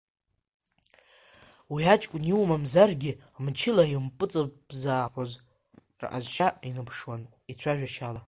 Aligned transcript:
Уи 1.73 1.83
аҷкәын 1.93 2.23
иумамзаргьы 2.29 3.11
мчыла 3.43 3.83
иумпыҵызԥаақәоз 3.87 5.31
рҟазшьа 6.01 6.47
иныԥшуан 6.67 7.21
ицәажәашьала. 7.51 8.19